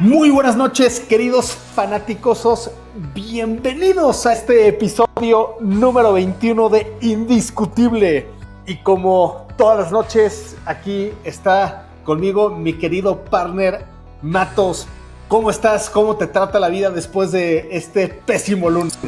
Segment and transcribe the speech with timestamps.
[0.00, 2.72] Muy buenas noches, queridos fanáticosos.
[3.14, 8.26] Bienvenidos a este episodio número 21 de Indiscutible.
[8.66, 13.84] Y como todas las noches, aquí está conmigo mi querido partner
[14.20, 14.88] Matos.
[15.28, 15.88] ¿Cómo estás?
[15.88, 18.98] ¿Cómo te trata la vida después de este pésimo lunes?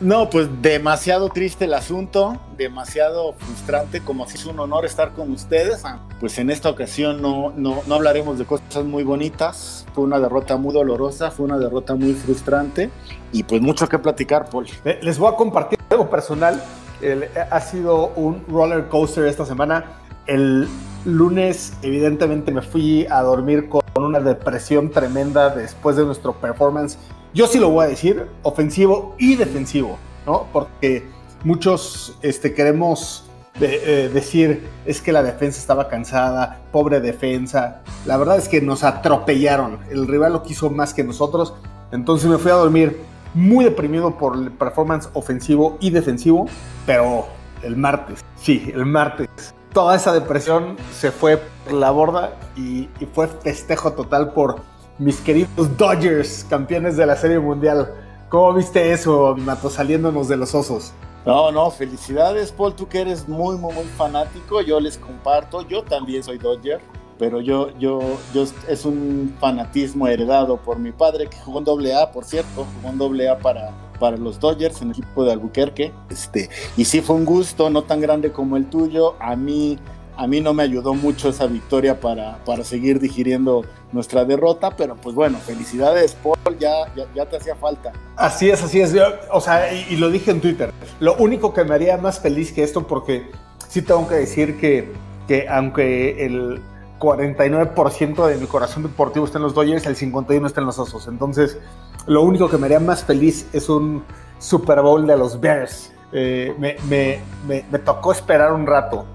[0.00, 5.30] No, pues demasiado triste el asunto, demasiado frustrante, como si es un honor estar con
[5.30, 5.84] ustedes.
[5.84, 10.18] Ah, Pues en esta ocasión no, no, no hablaremos de cosas muy bonitas, fue una
[10.18, 12.90] derrota muy dolorosa, fue una derrota muy frustrante
[13.30, 14.66] y pues mucho que platicar, Paul.
[14.84, 16.62] Le- Les voy a compartir algo personal.
[17.02, 19.84] El- ha sido un roller coaster esta semana.
[20.26, 20.66] El
[21.04, 26.96] lunes, evidentemente, me fui a dormir con una depresión tremenda después de nuestro performance.
[27.32, 30.46] Yo sí lo voy a decir, ofensivo y defensivo, ¿no?
[30.52, 31.04] Porque
[31.44, 33.24] muchos este, queremos
[33.58, 37.82] de- eh, decir es que la defensa estaba cansada, pobre defensa.
[38.04, 39.78] La verdad es que nos atropellaron.
[39.90, 41.54] El rival lo quiso más que nosotros.
[41.92, 43.00] Entonces me fui a dormir
[43.34, 46.46] muy deprimido por el performance ofensivo y defensivo,
[46.84, 47.26] pero
[47.62, 49.28] el martes, sí, el martes,
[49.72, 54.62] toda esa depresión se fue por la borda y, y fue festejo total por
[55.00, 57.90] mis queridos Dodgers, campeones de la Serie Mundial.
[58.28, 60.92] ¿Cómo viste eso, Mato, saliéndonos de los osos?
[61.24, 65.82] No, no, felicidades, Paul, tú que eres muy, muy, muy fanático, yo les comparto, yo
[65.82, 66.80] también soy Dodger,
[67.18, 68.00] pero yo, yo,
[68.34, 72.66] yo, es un fanatismo heredado por mi padre, que jugó en doble A, por cierto,
[72.76, 76.84] jugó en doble A para, para los Dodgers, en el equipo de Albuquerque, este, y
[76.84, 79.78] sí fue un gusto, no tan grande como el tuyo, a mí,
[80.22, 84.94] a mí no me ayudó mucho esa victoria para, para seguir digiriendo nuestra derrota, pero
[84.96, 87.90] pues bueno, felicidades, Paul, ya, ya, ya te hacía falta.
[88.16, 88.92] Así es, así es.
[88.92, 90.72] Yo, o sea, y, y lo dije en Twitter.
[91.00, 93.30] Lo único que me haría más feliz que esto, porque
[93.66, 94.92] sí tengo que decir que,
[95.26, 96.60] que aunque el
[96.98, 101.08] 49% de mi corazón deportivo está en los Dodgers, el 51% está en los Osos.
[101.08, 101.58] Entonces,
[102.06, 104.04] lo único que me haría más feliz es un
[104.38, 105.92] Super Bowl de los Bears.
[106.12, 109.06] Eh, me, me- me- me tocó esperar un rato.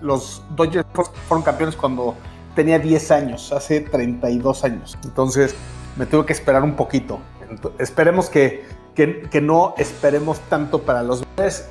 [0.00, 0.86] Los Dodgers
[1.26, 2.14] fueron campeones cuando
[2.54, 4.98] tenía 10 años, hace 32 años.
[5.04, 5.54] Entonces,
[5.96, 7.18] me tuve que esperar un poquito.
[7.78, 8.64] Esperemos que,
[8.94, 11.24] que- no esperemos tanto para los.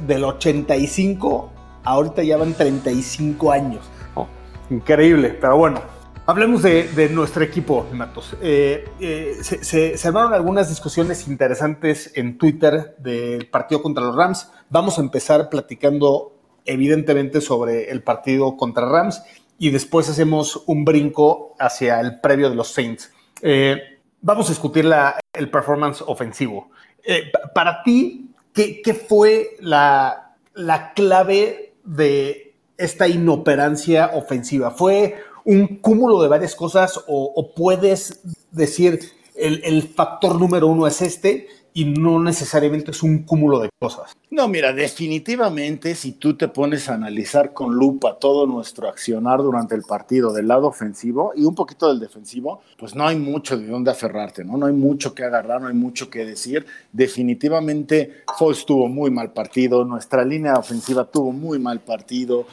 [0.08, 1.52] Del 85,
[1.84, 3.86] ahorita ya van 35 años.
[4.70, 5.82] Increíble, pero bueno.
[6.30, 8.36] Hablemos de, de nuestro equipo, Matos.
[8.42, 14.52] Eh, eh, se- se armaron algunas discusiones interesantes en Twitter del partido contra los Rams.
[14.70, 16.37] Vamos a empezar platicando,
[16.68, 19.24] evidentemente, sobre el partido contra Rams
[19.58, 23.12] y después hacemos un brinco hacia el previo de los Saints.
[23.42, 23.78] Eh,
[24.22, 24.86] vamos a discutir
[25.34, 26.70] el performance ofensivo.
[27.04, 34.72] Eh, pa- para ti, ¿qué, fue la, la clave de esta inoperancia ofensiva?
[34.72, 39.00] ¿Fue un cúmulo de varias cosas o, o puedes decir
[39.36, 44.18] el, el factor número uno es este y no necesariamente es un cúmulo de cosas?
[44.32, 49.76] No, mira, definitivamente si tú te pones a analizar con lupa todo nuestro accionar durante
[49.76, 53.68] el partido del lado ofensivo y un poquito del defensivo, pues no hay mucho de
[53.68, 54.58] dónde aferrarte, ¿no?
[54.58, 56.66] No hay mucho que agarrar, no hay mucho que decir.
[56.92, 62.48] Definitivamente Foles tuvo muy mal partido, nuestra línea ofensiva tuvo muy mal partido,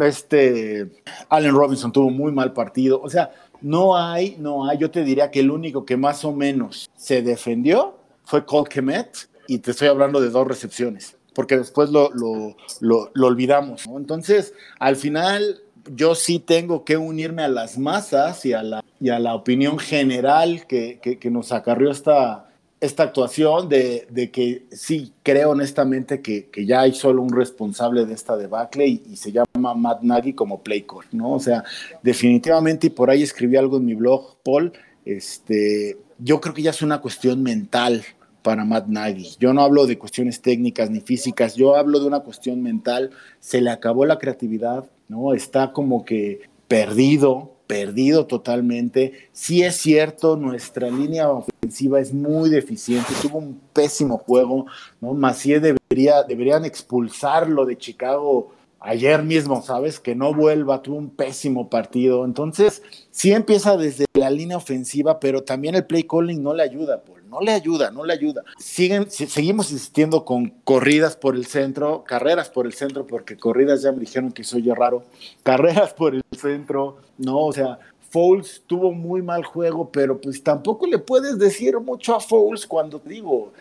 [0.00, 0.88] este
[1.28, 5.30] Allen Robinson tuvo muy mal partido, o sea, no hay, no hay, yo te diría
[5.30, 9.88] que el único que más o menos se defendió fue Cole Kemet y te estoy
[9.88, 13.86] hablando de dos recepciones, porque después lo, lo, lo, olvidamos.
[13.86, 15.60] Entonces, al final,
[15.94, 19.78] yo sí tengo que unirme a las masas y a la, y a la opinión
[19.78, 22.48] general que, que, nos acarrió esta,
[22.80, 28.14] esta actuación de, que sí creo honestamente que, que, ya hay solo un responsable de
[28.14, 31.32] esta debacle y, y, se llama Matt Nagy como play call, ¿no?
[31.32, 31.64] O sea,
[32.02, 34.72] definitivamente, y por ahí escribí algo en mi blog, Paul,
[35.04, 38.04] este, yo creo que ya es una cuestión mental
[38.42, 39.36] para Matt Nagy.
[39.38, 43.10] Yo no hablo de cuestiones técnicas ni físicas, yo hablo de una cuestión mental.
[43.40, 45.32] Se le acabó la creatividad, ¿no?
[45.34, 49.28] Está como que perdido, perdido totalmente.
[49.32, 54.66] Sí es cierto, nuestra línea ofensiva es muy deficiente, tuvo un pésimo juego,
[55.00, 55.14] ¿no?
[55.14, 58.52] Macié debería, deberían expulsarlo de Chicago
[58.82, 60.00] ayer mismo, ¿sabes?
[60.00, 62.24] Que no vuelva, tuvo un pésimo partido.
[62.24, 67.02] Entonces, sí empieza desde la línea ofensiva, pero también el play calling no le ayuda,
[67.02, 67.22] Paul.
[67.28, 68.42] No le ayuda, no le ayuda.
[68.58, 73.90] Siguen, seguimos insistiendo con corridas por el centro, carreras por el centro, porque corridas ya
[73.90, 75.04] me dijeron que soy yo raro.
[75.42, 77.78] Carreras por el centro, no, o sea,
[78.10, 83.00] Foles tuvo muy mal juego, pero pues tampoco le puedes decir mucho a Foles cuando
[83.02, 83.54] digo,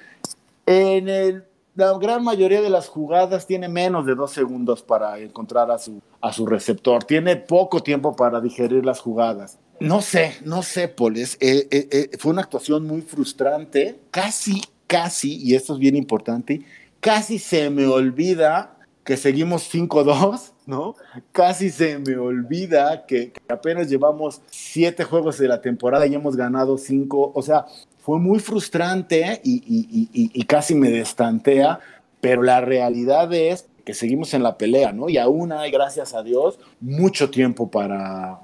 [0.65, 1.45] en el
[1.75, 6.01] la gran mayoría de las jugadas tiene menos de dos segundos para encontrar a su,
[6.19, 7.03] a su receptor.
[7.03, 9.57] Tiene poco tiempo para digerir las jugadas.
[9.79, 11.37] No sé, no sé, Poles.
[11.39, 13.99] Eh, eh, eh, fue una actuación muy frustrante.
[14.11, 16.61] Casi, casi, y esto es bien importante,
[16.99, 20.95] casi se me olvida que seguimos 5-2, ¿no?
[21.31, 26.35] Casi se me olvida que, que, apenas llevamos siete juegos de la temporada y hemos
[26.35, 27.31] ganado cinco.
[27.33, 27.65] O sea,
[28.01, 31.79] fue muy frustrante y, casi me destantea,
[32.19, 35.09] pero la realidad es que seguimos en la pelea, ¿no?
[35.09, 38.39] Y aún hay, gracias a Dios, mucho tiempo para,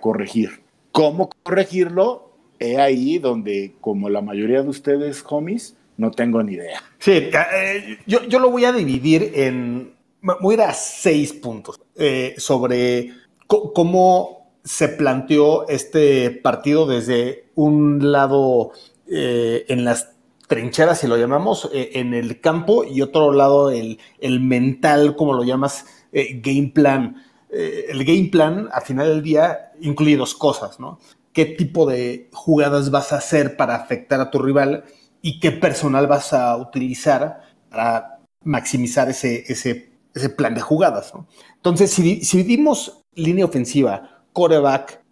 [0.00, 0.62] corregir.
[0.92, 2.30] ¿Cómo corregirlo?
[2.58, 6.82] He ahí donde, como la mayoría de ustedes, homies, no tengo ni idea.
[6.98, 9.94] Sí, eh, yo, yo, lo voy a dividir en,
[10.40, 13.12] voy a ir a seis puntos eh, sobre
[13.46, 18.72] cómo se planteó este partido desde un lado
[19.14, 20.12] eh, en las
[20.48, 25.34] trincheras, si lo llamamos, eh, en el campo y otro lado el, el mental, como
[25.34, 27.22] lo llamas, eh, game plan.
[27.50, 30.98] el game plan, al final del día, incluye dos cosas, ¿no?
[31.34, 34.84] ¿Qué tipo de jugadas vas a hacer para afectar a tu rival
[35.20, 41.12] y qué personal vas a utilizar para maximizar ese, ese, ese plan de jugadas.
[41.56, 45.02] Entonces, si, si dividimos línea ofensiva, quarterback,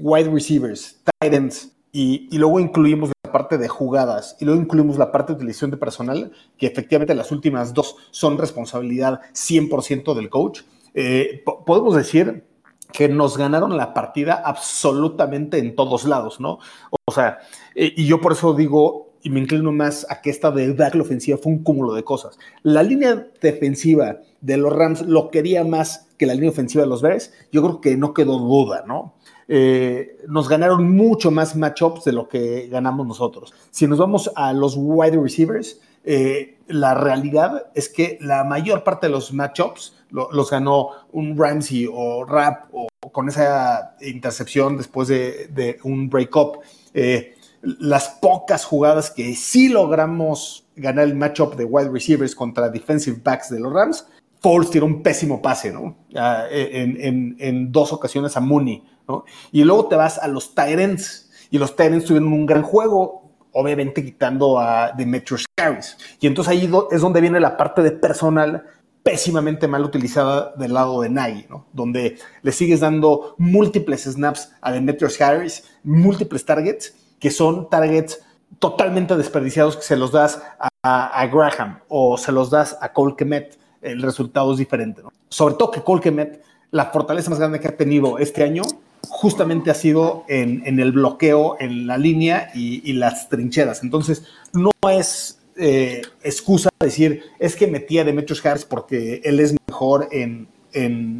[0.00, 5.10] wide receivers, tight ends, y, y, luego incluimos parte de jugadas y luego incluimos la
[5.10, 10.60] parte de utilización de personal, que efectivamente las últimas dos son responsabilidad 100% del coach,
[10.94, 12.44] eh, podemos decir
[12.92, 16.60] que nos ganaron la partida absolutamente en todos lados, ¿no?
[17.06, 17.38] O sea,
[17.74, 21.02] eh, y yo por eso digo, y me inclino más a que esta de la
[21.02, 22.38] ofensiva fue un cúmulo de cosas.
[22.62, 27.02] La línea defensiva de los Rams lo quería más que la línea ofensiva de los
[27.02, 29.14] Bears, yo creo que no quedó duda, ¿no?
[29.48, 33.52] Eh, nos ganaron mucho más matchups de lo que ganamos nosotros.
[33.70, 39.06] Si nos vamos a los wide receivers, eh, la realidad es que la mayor parte
[39.06, 45.78] de los matchups los ganó un Ramsey o Rap o, con esa intercepción después de,
[45.82, 46.60] un break-up.
[46.92, 53.20] Eh, las pocas jugadas que sí logramos ganar el matchup de wide receivers contra defensive
[53.22, 54.06] backs de los Rams,
[54.44, 55.96] Foles tiró un pésimo pase, ¿no?
[56.12, 58.84] en, en dos ocasiones a Mooney
[59.52, 64.04] y luego te vas a los Tyrants, y los Tyrants tuvieron un gran juego, obviamente
[64.04, 65.96] quitando a Demetrius Harris.
[66.20, 68.64] Y entonces ahí es donde viene la parte de personal
[69.02, 75.20] pésimamente mal utilizada del lado de Nagy, Donde le sigues dando múltiples snaps a Demetrius
[75.20, 78.20] Harris, múltiples targets, que son targets
[78.58, 80.42] totalmente desperdiciados que se los das
[80.82, 85.02] a, Graham o se los das a Cole Kemet, el resultado es diferente.
[85.28, 88.62] Sobre todo que Cole Kemet, la fortaleza más grande que ha tenido este año
[89.08, 93.82] justamente ha sido en, el bloqueo, en la línea y, las trincheras.
[93.82, 99.54] Entonces, no es eh, excusa decir, es que metía a Demetrius Harris porque él es
[99.68, 100.48] mejor en,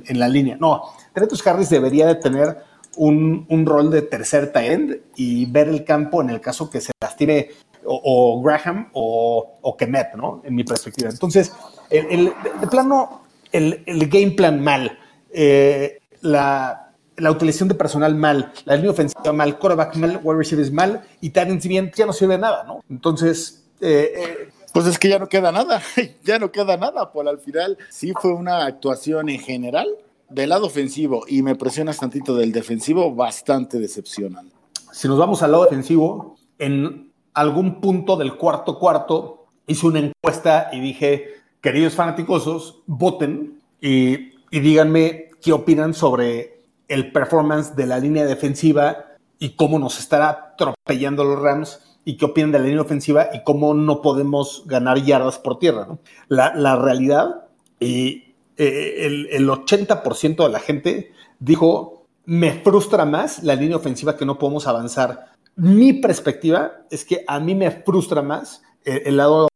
[0.09, 0.57] la línea.
[0.59, 0.83] No,
[1.15, 2.59] Demetrius Harris debería de tener
[2.97, 7.51] un, rol de tercer end y ver el campo en el caso que se lastime
[7.85, 10.43] o, Graham o, o, Kemet, ¿no?
[10.45, 11.11] En mi perspectiva.
[11.11, 11.53] Entonces,
[11.91, 13.23] el, de plano,
[13.53, 14.99] el, game plan mal.
[15.31, 16.85] Eh, la,
[17.17, 21.33] la utilización de personal mal, la línea ofensiva mal, quarterback mal, wide receivers mal y
[21.61, 22.83] si bien, ya no sirve de nada, ¿no?
[22.91, 25.83] Entonces, eh, eh, pues es que ya no queda nada,
[26.25, 29.89] ya no queda nada, por al final sí fue una actuación en general
[30.29, 34.55] del lado ofensivo y me presionas tantito del defensivo, bastante decepcionante.
[34.93, 40.71] Si nos vamos al lado defensivo, en algún punto del cuarto cuarto hice una encuesta
[40.73, 48.27] y dije, queridos fanáticosos, voten y, díganme qué opinan sobre el performance de la línea
[48.27, 49.07] defensiva
[49.39, 53.43] y cómo nos estará atropellando los Rams y qué opinan de la línea ofensiva y
[53.45, 55.89] cómo no podemos ganar yardas por tierra.
[56.29, 57.47] La, realidad,
[57.81, 64.27] y eh, el 80% de la gente dijo, me frustra más la línea ofensiva que
[64.27, 65.33] no podemos avanzar.
[65.57, 69.49] Mi perspectiva es que a mí me frustra más el, lado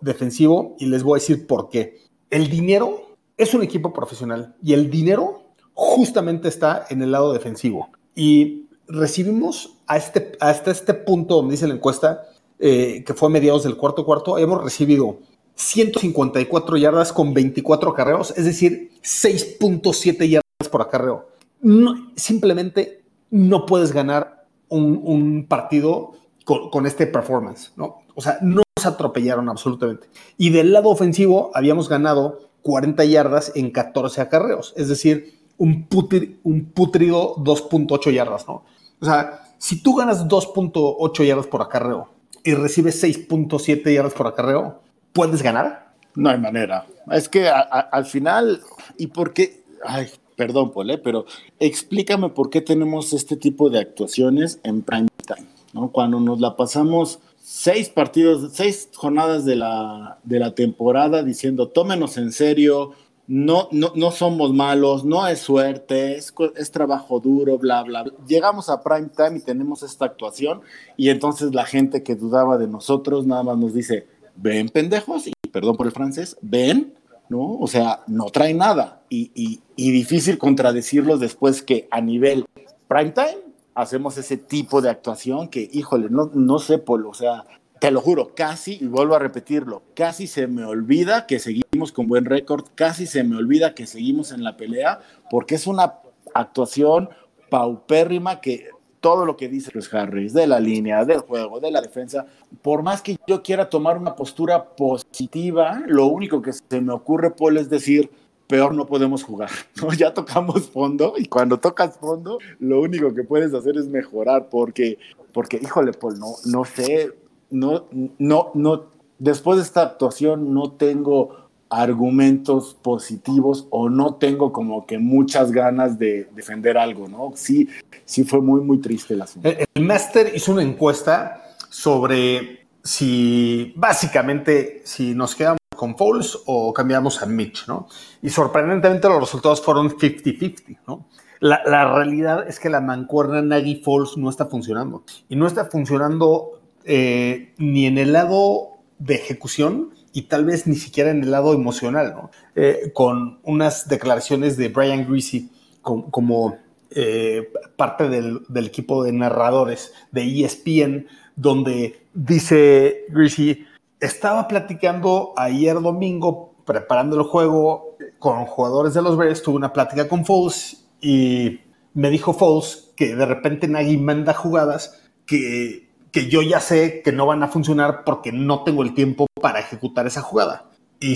[0.00, 1.98] defensivo y les voy a decir por qué.
[2.30, 5.42] El dinero es un equipo profesional y el dinero
[5.74, 7.88] justamente está en el lado defensivo.
[8.14, 12.22] Y recibimos a este, hasta este punto, me dice la encuesta,
[12.58, 15.18] eh, que fue a mediados del cuarto cuarto, hemos recibido
[15.54, 21.28] 154 yardas con 24 acarreos, es decir, 6.7 yardas por acarreo.
[21.60, 26.12] No, simplemente no puedes ganar un, un partido
[26.44, 28.01] con, con, este performance, ¿no?
[28.14, 30.08] O sea, no se atropellaron absolutamente.
[30.36, 36.40] Y del lado ofensivo habíamos ganado 40 yardas en 14 acarreos, es decir, un, putri,
[36.44, 38.64] un putrido 2.8 yardas, ¿no?
[39.00, 42.08] O sea, si tú ganas 2.8 yardas por acarreo
[42.44, 44.80] y recibes 6.7 yardas por acarreo,
[45.12, 45.94] ¿puedes ganar?
[46.14, 46.86] No hay manera.
[47.10, 48.60] Es que al final,
[48.96, 49.64] ¿y por qué?
[49.84, 50.98] Ay, perdón, Paul, ¿eh?
[50.98, 51.26] pero
[51.58, 55.90] explícame por qué tenemos este tipo de actuaciones en prime time, ¿no?
[55.90, 62.16] Cuando nos la pasamos seis partidos, seis jornadas de la, de la temporada diciendo, tómenos
[62.16, 62.92] en serio,
[63.26, 68.12] no, no, no somos malos, no es suerte, es, es, trabajo duro, bla, bla, bla.
[68.28, 70.60] Llegamos a prime time y tenemos esta actuación
[70.96, 74.06] y entonces la gente que dudaba de nosotros nada más nos dice,
[74.36, 76.94] ven pendejos, y perdón por el francés, ven,
[77.28, 77.58] ¿no?
[77.58, 82.44] O sea, no trae nada y, y, y difícil contradecirlos después que a nivel
[82.86, 87.44] prime time hacemos ese tipo de actuación que, híjole, no, no sé, Polo, o sea,
[87.80, 92.06] te lo juro, casi, y vuelvo a repetirlo, casi se me olvida que seguimos con
[92.06, 95.00] buen récord, casi se me olvida que seguimos en la pelea,
[95.30, 95.94] porque es una
[96.34, 97.08] actuación
[97.50, 98.68] paupérrima que
[99.00, 102.24] todo lo que dice Chris Harris, de la línea, del juego, de la defensa,
[102.62, 107.32] por más que yo quiera tomar una postura positiva, lo único que se me ocurre,
[107.32, 108.10] Paul, es decir,
[108.52, 109.48] peor no podemos jugar,
[109.80, 109.94] ¿no?
[109.94, 114.98] Ya tocamos fondo y cuando tocas fondo, lo único que puedes hacer es mejorar porque,
[115.32, 117.12] porque híjole, Paul, no, no sé,
[117.48, 117.86] no,
[118.18, 118.84] no, no,
[119.18, 125.98] después de esta actuación no tengo argumentos positivos o no tengo como que muchas ganas
[125.98, 127.32] de defender algo, ¿no?
[127.34, 127.70] Sí,
[128.04, 129.48] sí fue muy, muy triste el asunto.
[129.48, 136.72] El, el Master hizo una encuesta sobre si, básicamente, si nos quedamos con Foles o
[136.72, 137.88] cambiamos a Mitch, ¿no?
[138.22, 141.08] Y sorprendentemente los resultados fueron 50-50, ¿no?
[141.40, 145.02] La, realidad es que la mancuerna Nagy Foles no está funcionando.
[145.28, 150.76] Y no está funcionando eh, ni en el lado de ejecución y tal vez ni
[150.76, 152.30] siquiera en el lado emocional, ¿no?
[152.54, 156.58] Eh, con unas declaraciones de Brian Greasy como, como
[156.92, 163.66] eh, parte del, del, equipo de narradores de ESPN, donde dice Greasy,
[164.02, 170.08] estaba platicando ayer domingo, preparando el juego con jugadores de los Bears, tuve una plática
[170.08, 171.60] con Foles y
[171.94, 177.10] me dijo Foles que de repente Nagy manda jugadas que que yo ya sé que
[177.10, 180.66] no van a funcionar porque no tengo el tiempo para ejecutar esa jugada.
[181.00, 181.14] Y,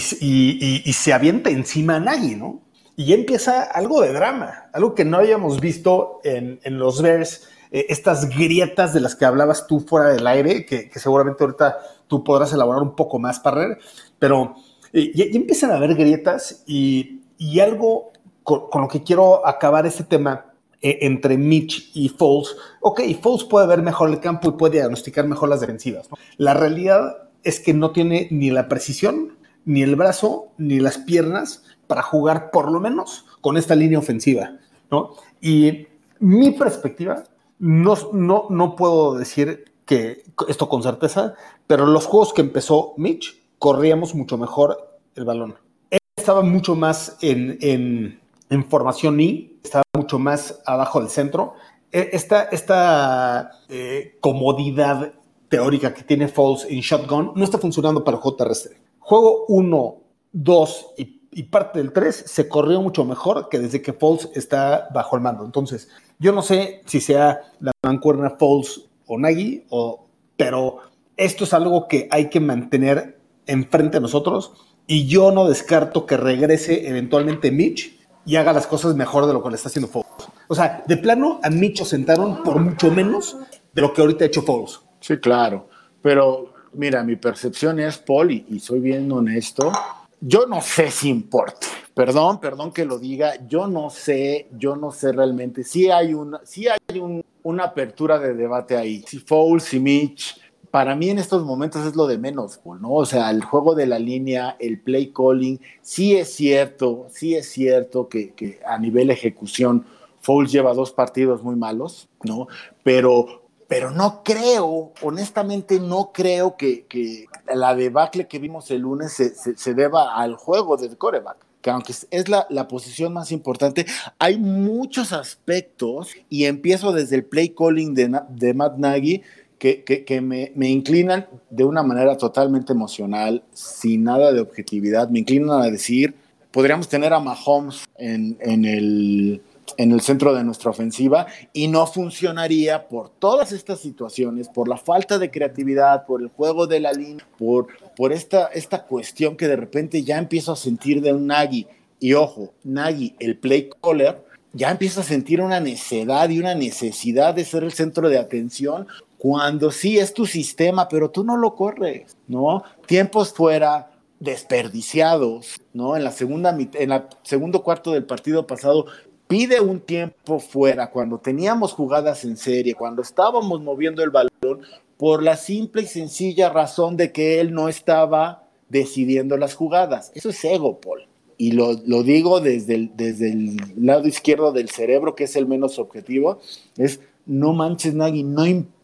[0.85, 2.63] y, se avienta encima a Nagy, ¿no?
[2.97, 7.85] Y empieza algo de drama, algo que no habíamos visto en, en los Bears, eh,
[7.91, 12.51] estas grietas de las que hablabas tú fuera del aire, que, seguramente ahorita tú podrás
[12.55, 13.77] elaborar un poco más, Parrer,
[14.19, 14.55] pero
[14.95, 20.05] eh, ya, empiezan a haber grietas y, y algo con, lo que quiero acabar este
[20.05, 20.47] tema
[20.81, 25.27] eh, entre Mitch y Foles, ok, Foles puede ver mejor el campo y puede diagnosticar
[25.27, 26.09] mejor las defensivas.
[26.39, 31.63] La realidad es que no tiene ni la precisión, ni el brazo, ni las piernas
[31.87, 34.53] para jugar por lo menos con esta línea ofensiva.
[34.91, 35.11] ¿no?
[35.43, 35.89] Y
[36.21, 37.25] mi perspectiva,
[37.59, 41.35] no, no, no puedo decir que esto con certeza,
[41.67, 45.57] pero los juegos que empezó Mitch, corríamos mucho mejor el balón.
[45.91, 51.55] Él estaba mucho más en, en, formación I, estaba mucho más abajo del centro.
[51.93, 55.15] Esta, esta eh, comodidad
[55.49, 58.77] teórica que tiene Foles en shotgun no está funcionando para el juego terrestre.
[58.99, 59.97] Juego 1,
[60.33, 64.89] 2 y, y, parte del 3 se corrió mucho mejor que desde que Foles está
[64.93, 65.45] bajo el mando.
[65.45, 65.89] Entonces,
[66.19, 70.79] yo no sé si sea la mancuerna Foles o Nagy, o, pero
[71.17, 74.53] esto es algo que hay que mantener enfrente de nosotros
[74.87, 79.43] y yo no descarto que regrese eventualmente Mitch y haga las cosas mejor de lo
[79.43, 80.09] que le está haciendo Foles.
[80.49, 83.37] O sea, de plano a Mitch sentaron por mucho menos
[83.75, 84.81] de lo que ahorita ha hecho Foles.
[85.01, 85.69] Sí, claro.
[86.03, 89.73] Pero mira, mi percepción es, Paul, y soy bien honesto,
[90.21, 91.67] yo no sé si importa.
[91.95, 93.35] Perdón, perdón que lo diga.
[93.47, 95.65] Yo no sé, yo no sé realmente.
[95.65, 99.05] Sí hay una, sí hay un, una apertura de debate ahí.
[99.07, 100.39] Si Foles, si Mitch,
[100.71, 102.93] para mí en estos momentos es lo de menos, ¿no?
[102.93, 107.49] O sea, el juego de la línea, el play calling, sí es cierto, sí es
[107.49, 109.87] cierto que, que a nivel ejecución
[110.21, 112.49] Foles lleva dos partidos muy malos, ¿no?
[112.83, 119.13] Pero, pero no creo, honestamente no creo que, que la debacle que vimos el lunes
[119.13, 123.87] se, se, deba al juego del coreback que aunque es la, la, posición más importante,
[124.21, 129.23] hay muchos aspectos, y empiezo desde el play calling de, de Matt Nagy,
[129.59, 135.09] que, que, que me, me, inclinan de una manera totalmente emocional, sin nada de objetividad,
[135.09, 136.15] me inclinan a decir,
[136.53, 139.43] podríamos tener a Mahomes en, en el
[139.77, 144.77] en el centro de nuestra ofensiva y no funcionaría por todas estas situaciones, por la
[144.77, 149.49] falta de creatividad, por el juego de la línea, por, por esta, esta cuestión que
[149.49, 151.67] de repente ya empiezo a sentir de un Nagy.
[151.99, 157.35] Y ojo, Nagy, el play caller, ya empieza a sentir una necedad y una necesidad
[157.35, 158.87] de ser el centro de atención
[159.19, 162.63] cuando sí es tu sistema, pero tú no lo corres, ¿no?
[162.87, 165.97] Tiempos fuera, desperdiciados, ¿no?
[165.97, 168.87] En la segunda en el segundo cuarto del partido pasado
[169.29, 174.61] pide un tiempo fuera cuando teníamos jugadas en serie, cuando estábamos moviendo el balón,
[174.97, 180.11] por la simple y sencilla razón de que él no estaba decidiendo las jugadas.
[180.15, 181.07] Eso es ego, Paul.
[181.39, 185.47] Y lo, lo digo desde el, desde el lado izquierdo del cerebro, que es el
[185.47, 186.41] menos objetivo,
[186.79, 188.76] es no manches, Nagui, no importa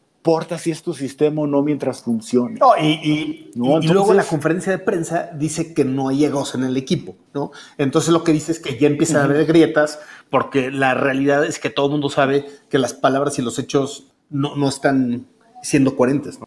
[0.59, 2.59] si es tu sistema o no mientras funcione.
[2.61, 3.81] No, y, y, ¿no?
[3.81, 7.17] y luego en la conferencia de prensa dice que no hay egos en el equipo,
[7.35, 7.51] ¿no?
[7.79, 9.23] Entonces lo que dice es que ya empiezan -huh.
[9.23, 9.99] a haber grietas,
[10.31, 14.13] porque la realidad es que todo el mundo sabe que las palabras y los hechos
[14.31, 15.27] no, no están
[15.63, 16.47] siendo coherentes, ¿no?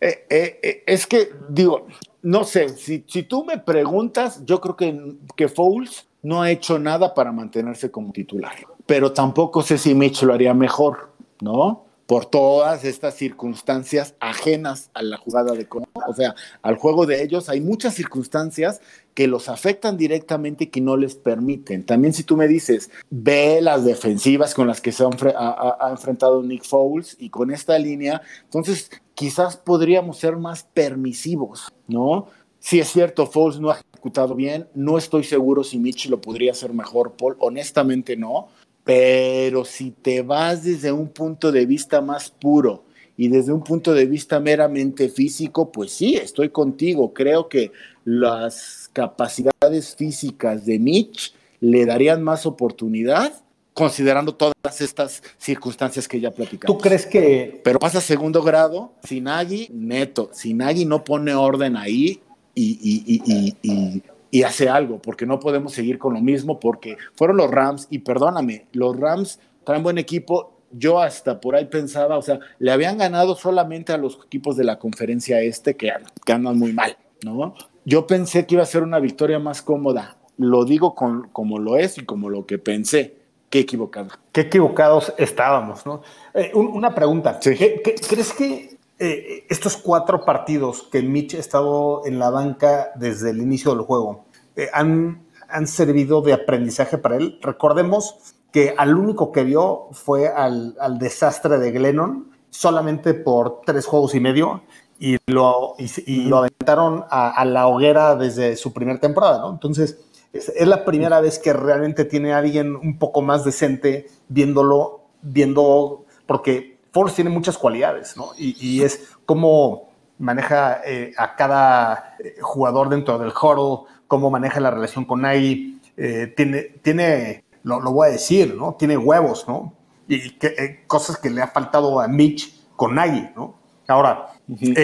[0.00, 1.86] Eh, eh, es que, digo,
[2.22, 6.78] no sé, si, si tú me preguntas, yo creo que, que Fouls no ha hecho
[6.78, 8.54] nada para mantenerse como titular,
[8.86, 11.89] pero tampoco sé si Mitch lo haría mejor, ¿no?
[12.10, 17.48] Por todas estas circunstancias ajenas a la jugada de o sea, al juego de ellos,
[17.48, 18.80] hay muchas circunstancias
[19.14, 21.86] que los afectan directamente y que no les permiten.
[21.86, 25.90] También si tú me dices, ve las defensivas con las que se ha, ha, ha
[25.92, 32.26] enfrentado Nick Foles y con esta línea, entonces quizás podríamos ser más permisivos, ¿no?
[32.58, 36.50] Si es cierto, Foles no ha ejecutado bien, no estoy seguro si Mitch lo podría
[36.50, 38.48] hacer mejor, Paul, honestamente no,
[38.84, 42.84] pero si te vas desde un punto de vista más puro
[43.16, 47.12] y desde un punto de vista meramente físico, pues sí, estoy contigo.
[47.12, 47.72] Creo que
[48.04, 53.32] las capacidades físicas de Mitch le darían más oportunidad
[53.74, 56.76] considerando todas estas circunstancias que ya platicamos.
[56.76, 57.60] ¿Tú crees que...?
[57.64, 60.30] Pero pasa a segundo grado, Sinagi, neto.
[60.32, 62.20] Sinagi no pone orden ahí
[62.54, 66.96] y, y, y, y y hace algo, porque no podemos seguir con lo mismo, porque
[67.14, 72.16] fueron los Rams, y perdóname, los Rams traen buen equipo, yo hasta por ahí pensaba,
[72.16, 75.92] o sea, le habían ganado solamente a los equipos de la conferencia este que,
[76.24, 77.54] que andan muy mal, ¿no?
[77.84, 81.76] Yo pensé que iba a ser una victoria más cómoda, lo digo con, como lo
[81.76, 83.16] es y como lo que pensé.
[83.50, 84.10] Qué equivocado.
[84.30, 86.02] Qué equivocados estábamos, ¿no?
[86.34, 87.38] Eh, un, una pregunta.
[87.42, 87.56] Sí.
[87.56, 92.90] ¿Qué, qué, crees que eh, estos cuatro partidos que Mitch ha estado en la banca
[92.96, 97.38] desde el inicio del juego eh, han, han, servido de aprendizaje para él.
[97.40, 103.86] Recordemos que al único que vio fue al, al desastre de Glennon, solamente por tres
[103.86, 104.64] juegos y medio,
[104.98, 109.50] y lo, y, y lo aventaron a, a, la hoguera desde su primera temporada, ¿no?
[109.50, 109.98] Entonces,
[110.34, 115.00] es, es la primera vez que realmente tiene a alguien un poco más decente viéndolo,
[115.22, 118.32] viendo, porque Force tiene muchas cualidades, ¿no?
[118.36, 124.70] Y, y es cómo maneja eh, a cada jugador dentro del huddle, cómo maneja la
[124.70, 125.80] relación con Nagy.
[125.96, 128.74] Eh, tiene, tiene lo, lo, voy a decir, ¿no?
[128.78, 129.74] Tiene huevos, ¿no?
[130.06, 133.54] Y que, eh, cosas que le ha faltado a Mitch con Nagy, ¿no?
[133.88, 134.74] Ahora, uh -huh.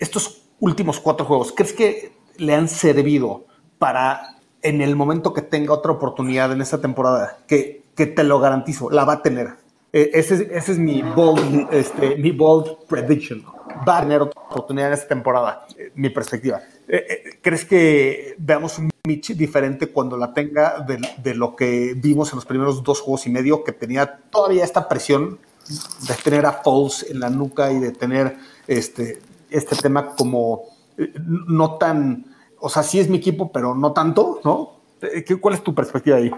[0.00, 3.46] estos últimos cuatro juegos, ¿crees que le han servido
[3.78, 8.40] para en el momento que tenga otra oportunidad en esta temporada, que, que te lo
[8.40, 9.65] garantizo, la va a tener?
[10.02, 13.44] Ese, es, ese es mi bold, este, mi bold prediction.
[13.86, 16.60] Va a tener otra oportunidad en esta temporada, mi perspectiva.
[17.42, 22.36] ¿Crees que veamos un Mitch diferente cuando la tenga de, de, lo que vimos en
[22.36, 27.06] los primeros dos juegos y medio, que tenía todavía esta presión de tener a Foles
[27.08, 30.64] en la nuca y de tener este, este tema como
[31.24, 32.26] no tan,
[32.58, 34.76] o sea, sí es mi equipo, pero no tanto, ¿no?
[35.40, 36.30] ¿Cuál es tu perspectiva ahí?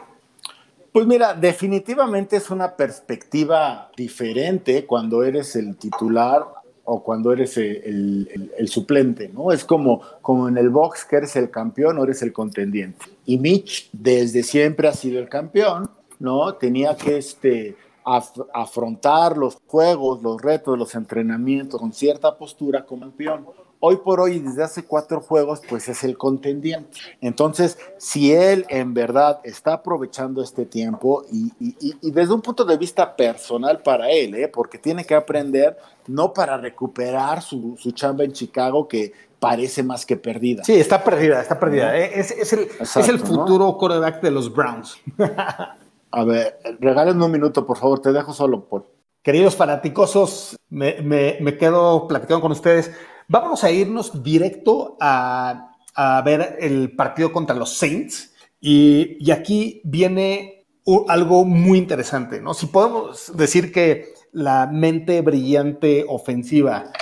[0.92, 6.44] Pues mira, definitivamente es una perspectiva diferente cuando eres el titular
[6.85, 9.53] o cuando eres el, el, el, suplente, ¿no?
[9.53, 13.05] Es como, como en el box que eres el campeón o eres el contendiente.
[13.27, 16.55] Y Mitch desde siempre ha sido el campeón, ¿no?
[16.55, 23.03] Tenía que este, af afrontar los juegos, los retos, los entrenamientos con cierta postura como
[23.03, 23.46] campeón
[23.80, 26.98] hoy por hoy, desde hace cuatro juegos, pues es el contendiente.
[27.20, 32.64] Entonces, si él en verdad está aprovechando este tiempo y, y, y desde un punto
[32.64, 34.48] de vista personal para él, ¿eh?
[34.48, 35.76] porque tiene que aprender
[36.08, 40.64] no para recuperar su, su, chamba en Chicago que parece más que perdida.
[40.64, 41.92] Sí, está perdida, está perdida.
[41.92, 41.98] ¿no?
[41.98, 43.78] Es, es, el, Exacto, es el futuro ¿no?
[43.78, 44.98] quarterback de los Browns.
[46.10, 48.90] A ver, regálenme un minuto, por favor, te dejo solo por...
[49.22, 52.90] queridos fanáticosos, me, me, quedo platicando con ustedes.
[53.28, 58.32] Vámonos a irnos directo a, a ver el partido contra los Saints.
[58.60, 60.66] Y, y aquí viene
[61.08, 62.54] algo muy interesante, ¿no?
[62.54, 66.92] Si podemos decir que la mente brillante ofensiva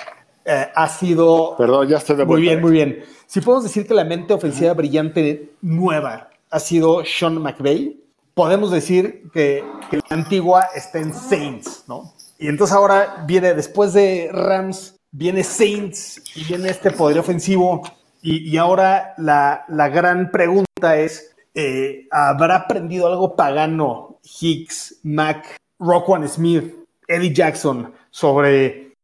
[0.44, 1.56] eh, ha sido...
[1.56, 3.04] Perdón, ya estoy de Muy bien, muy bien.
[3.26, 8.00] Si podemos decir que la mente ofensiva brillante nueva ha sido Sean McVay,
[8.34, 12.14] podemos decir que, la antigua está en Saints, ¿no?
[12.38, 17.82] Y entonces ahora viene, después de Rams, viene Saints y viene este poder ofensivo.
[18.22, 26.28] Y, ahora la, la, gran pregunta es, eh, ¿habrá aprendido algo pagano Hicks, Mac, Rockwan
[26.28, 26.74] Smith,
[27.06, 28.94] Eddie Jackson sobre...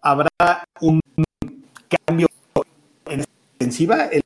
[0.00, 1.00] ¿Habrá un
[2.06, 2.26] cambio
[3.06, 4.21] en la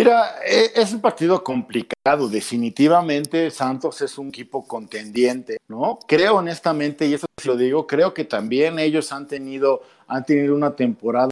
[0.00, 2.26] Mira, e, es un partido complicado.
[2.30, 5.98] Definitivamente Santos es un equipo contendiente, ¿no?
[6.08, 10.54] Creo honestamente, y eso sí lo digo, creo que también ellos han tenido, han tenido
[10.54, 11.28] una temporada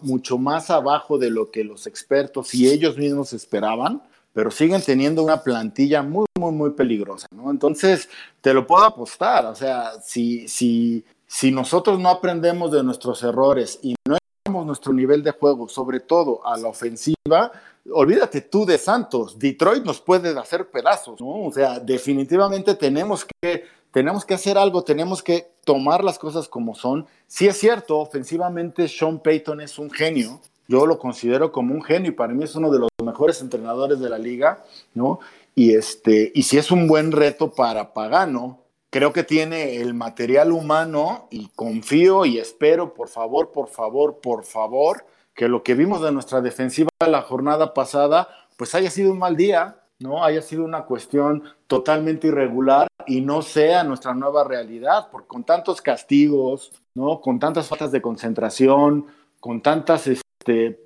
[0.00, 4.00] mucho más abajo de lo que los expertos y ellos mismos esperaban,
[4.32, 7.50] pero siguen teniendo una plantilla muy, muy, muy peligrosa, ¿no?
[7.50, 8.08] Entonces,
[8.40, 9.44] te lo puedo apostar.
[9.44, 14.16] O sea, si, si, si nosotros no aprendemos de nuestros errores y no
[14.64, 17.52] nuestro nivel de juego, sobre todo a la ofensiva,
[17.92, 21.44] olvídate tú de Santos, Detroit nos puede hacer pedazos, ¿no?
[21.44, 26.74] O sea, definitivamente tenemos que, tenemos que hacer algo, tenemos que tomar las cosas como
[26.74, 27.06] son.
[27.26, 32.10] Si es cierto, ofensivamente Sean Payton es un genio, yo lo considero como un genio
[32.10, 35.20] y para mí es uno de los mejores entrenadores de la liga, ¿no?
[35.54, 38.58] Y, este, y si es un buen reto para Pagano,
[38.90, 44.44] creo que tiene el material humano y confío y espero, por favor, por favor, por
[44.44, 45.04] favor,
[45.38, 49.36] que lo que vimos de nuestra defensiva la jornada pasada, pues haya sido un mal
[49.36, 50.24] día, ¿no?
[50.24, 55.80] Haya sido una cuestión totalmente irregular y no sea nuestra nueva realidad, porque con tantos
[55.80, 57.20] castigos, ¿no?
[57.20, 59.06] Con tantas faltas de concentración,
[59.38, 60.80] con tantas, este,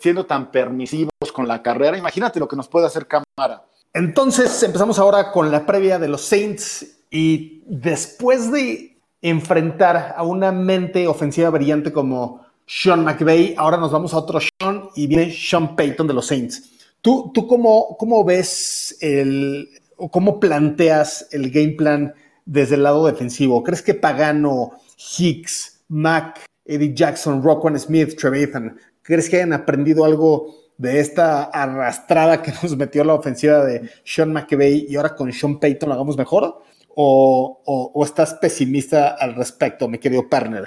[0.00, 3.62] siendo tan permisivos con la carrera, imagínate lo que nos puede hacer cámara.
[3.92, 10.50] Entonces empezamos ahora con la previa de los Saints y después de enfrentar a una
[10.50, 15.76] mente ofensiva brillante como Sean McVay, ahora nos vamos a otro Sean y viene Sean
[15.76, 16.70] Payton de los Saints.
[17.00, 22.14] ¿Tú, tú cómo, cómo ves el, o cómo planteas el game plan
[22.46, 23.62] desde el lado defensivo?
[23.62, 24.72] ¿Crees que Pagano,
[25.18, 32.40] Hicks, Mac, Eddie Jackson, Rockwell Smith, Trevathan, crees que hayan aprendido algo de esta arrastrada
[32.42, 36.16] que nos metió la ofensiva de Sean McVay y ahora con Sean Payton lo hagamos
[36.16, 36.62] mejor?
[36.96, 40.64] o, estás pesimista al respecto, mi querido Perner?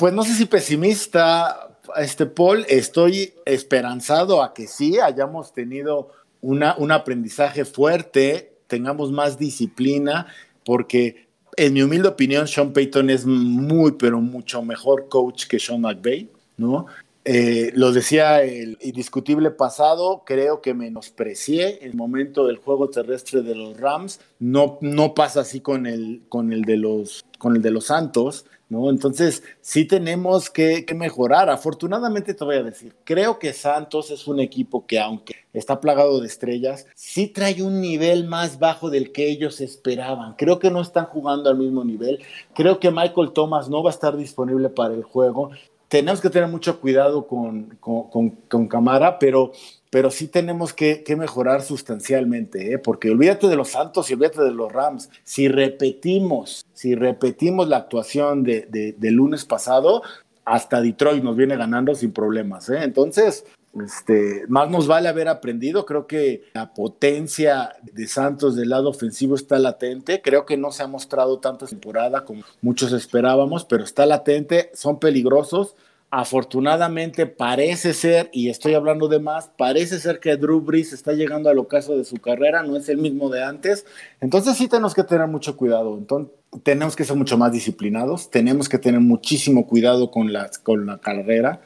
[0.00, 6.08] Pues no sé si pesimista, este Paul, estoy esperanzado a que sí hayamos tenido
[6.40, 10.26] una, un aprendizaje fuerte, tengamos más disciplina,
[10.64, 15.82] porque en mi humilde opinión, Sean Payton es muy, pero mucho mejor coach que Sean
[15.82, 16.86] McVay, ¿no?
[17.24, 23.54] Eh, lo decía el indiscutible pasado, creo que menosprecié el momento del juego terrestre de
[23.54, 24.20] los Rams.
[24.38, 28.44] No, no pasa así con el, con el de los con el de los Santos,
[28.68, 28.90] ¿no?
[28.90, 31.48] Entonces, sí tenemos que, que, mejorar.
[31.48, 36.20] Afortunadamente te voy a decir, creo que Santos es un equipo que, aunque está plagado
[36.20, 40.34] de estrellas, sí trae un nivel más bajo del que ellos esperaban.
[40.36, 42.20] Creo que no están jugando al mismo nivel.
[42.54, 45.50] Creo que Michael Thomas no va a estar disponible para el juego
[45.90, 49.50] tenemos que tener mucho cuidado con, con, Camara, pero,
[49.90, 52.78] pero sí tenemos que, mejorar sustancialmente, ¿eh?
[52.78, 55.10] porque olvídate de los Santos y olvídate de los Rams.
[55.24, 60.02] Si repetimos, si repetimos la actuación de, de, lunes pasado,
[60.44, 62.68] hasta Detroit nos viene ganando sin problemas.
[62.70, 62.84] ¿eh?
[62.84, 63.44] Entonces,
[63.78, 65.86] este, más nos vale haber aprendido.
[65.86, 70.20] Creo que la potencia de Santos del lado ofensivo está latente.
[70.22, 74.70] Creo que no se ha mostrado tanto temporada como muchos esperábamos, pero está latente.
[74.74, 75.76] Son peligrosos.
[76.12, 81.48] Afortunadamente parece ser, y estoy hablando de más, parece ser que Drew Brees está llegando
[81.48, 83.86] al ocaso de su carrera, no es el mismo de antes.
[84.20, 85.96] Entonces sí tenemos que tener mucho cuidado.
[85.96, 90.84] Entonces, tenemos que ser mucho más disciplinados, tenemos que tener muchísimo cuidado con la, con
[90.84, 91.60] la carrera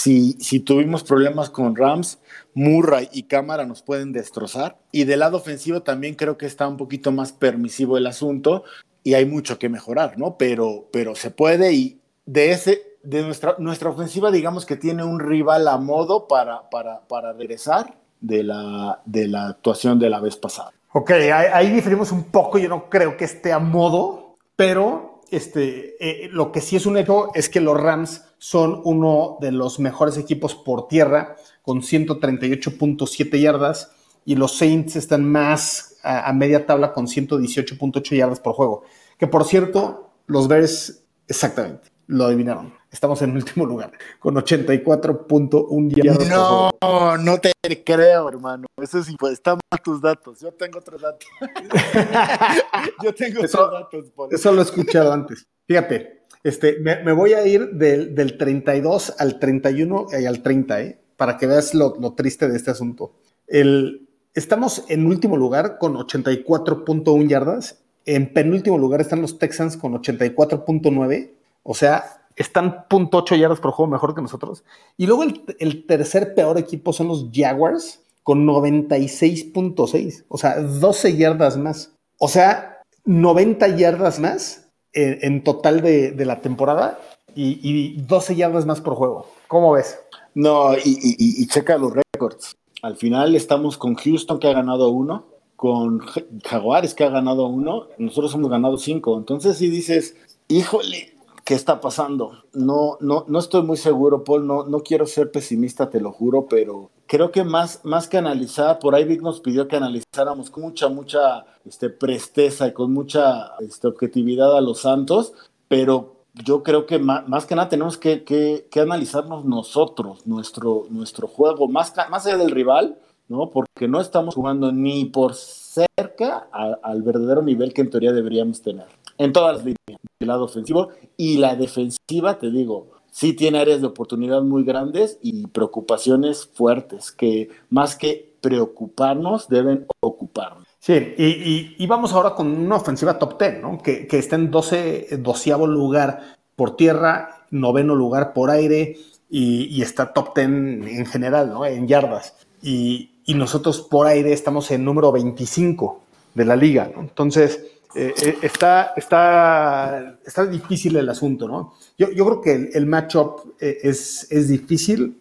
[0.00, 2.18] si, tuvimos problemas con Rams,
[2.54, 4.78] Murray y Cámara nos pueden destrozar.
[4.92, 8.64] Y del lado ofensivo también creo que está un poquito más permisivo el asunto
[9.02, 10.36] y hay mucho que mejorar, ¿no?
[10.38, 15.20] Pero, pero se puede y de ese, de nuestra, nuestra ofensiva, digamos que tiene un
[15.20, 20.36] rival a modo para, para, para regresar de la, de la actuación de la vez
[20.36, 20.72] pasada.
[20.92, 25.96] Ok, ahí, ahí diferimos un poco, yo no creo que esté a modo, pero este,
[26.00, 29.78] eh, lo que sí es un hecho es que los Rams son uno de los
[29.78, 33.92] mejores equipos por tierra, con 138.7 yardas,
[34.24, 38.82] y los Saints están más a, a media tabla con 118.8 yardas por juego.
[39.18, 42.72] Que por cierto, los Bears, exactamente, lo adivinaron.
[42.90, 46.70] Estamos en último lugar, con 84.1 yardas por juego.
[46.82, 47.52] No, no te
[47.84, 48.66] creo, hermano.
[48.80, 50.40] Eso es impo- están mal tus datos.
[50.40, 51.28] Yo tengo otros datos.
[53.04, 54.10] Yo tengo Eso- otros datos.
[54.16, 54.28] Paul.
[54.32, 55.46] Eso lo he escuchado antes.
[55.66, 61.00] Fíjate, este, me, voy a ir del, del 32 al 31 y al 30, ¿eh?
[61.16, 63.12] para que veas lo, lo triste de este asunto.
[63.46, 67.82] El, estamos en último lugar con 84.1 yardas.
[68.06, 71.32] En penúltimo lugar están los Texans con 84.9.
[71.62, 74.64] O sea, están .8 yardas por juego mejor que nosotros.
[74.96, 80.24] Y luego el, el tercer peor equipo son los Jaguars con 96.6.
[80.28, 81.92] O sea, 12 yardas más.
[82.18, 86.98] O sea, 90 yardas más en, total de, de la temporada
[87.34, 89.26] y, y 12 yardas más por juego.
[89.48, 89.98] ¿Cómo ves?
[90.34, 92.56] No, y, y- y- checa los récords.
[92.82, 95.26] Al final estamos con Houston que ha ganado uno,
[95.56, 99.18] con Ja- Jaguares que ha ganado uno, nosotros hemos ganado cinco.
[99.18, 100.16] Entonces si dices,
[100.48, 101.12] híjole,
[101.50, 102.44] ¿qué está pasando?
[102.52, 106.46] No, no, no estoy muy seguro, Paul, no, no quiero ser pesimista, te lo juro,
[106.48, 110.62] pero creo que más, más que analizar, por ahí Vic nos pidió que analizáramos con
[110.62, 115.32] mucha, mucha este, presteza y con mucha este, objetividad a los Santos,
[115.66, 120.86] pero yo creo que más, más que nada tenemos que, que- que analizarnos nosotros, nuestro,
[120.88, 123.50] nuestro juego, más, más allá del rival, ¿no?
[123.50, 126.48] Porque no estamos jugando ni por cerca
[126.82, 128.86] al verdadero nivel que en teoría deberíamos tener.
[129.20, 133.82] En todas las líneas, del lado ofensivo y la defensiva, te digo, sí tiene áreas
[133.82, 140.64] de oportunidad muy grandes y preocupaciones fuertes que más que preocuparnos deben ocuparnos.
[140.78, 143.78] Sí, y, y- y vamos ahora con una ofensiva top 10, ¿no?
[143.82, 148.96] Que, que está en 12, doceavo lugar por tierra, noveno lugar por aire
[149.28, 151.66] y, y está top 10 en general, ¿no?
[151.66, 152.34] En yardas.
[152.62, 156.00] Y nosotros por aire estamos en número 25
[156.34, 157.02] de la liga, ¿no?
[157.02, 161.74] Entonces, eh, eh, está, está, está difícil el asunto, ¿no?
[161.98, 165.20] Yo, yo creo que el, el matchup eh, es, es difícil,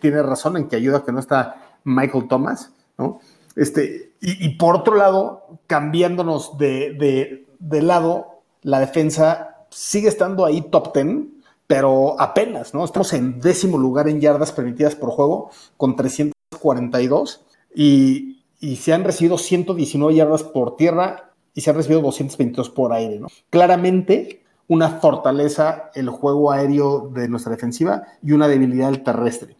[0.00, 3.20] tiene razón en que ayuda que no está Michael Thomas, ¿no?
[3.54, 10.44] Este, y, y por otro lado, cambiándonos de, de, de lado, la defensa sigue estando
[10.44, 11.26] ahí top 10,
[11.68, 12.84] pero apenas, ¿no?
[12.84, 19.04] Estamos en décimo lugar en yardas permitidas por juego con 342 y, y se han
[19.04, 23.28] recibido 119 yardas por tierra y se han recibido 222 por aire, ¿no?
[23.50, 29.56] Claramente una fortaleza el juego aéreo de nuestra defensiva y una debilidad terrestre.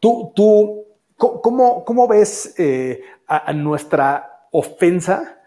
[0.00, 0.84] Tú, tú,
[1.16, 5.38] ¿cómo- ¿cómo, ves eh, a, a nuestra ofensa